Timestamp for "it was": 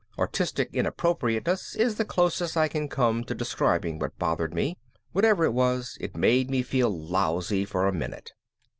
5.45-5.95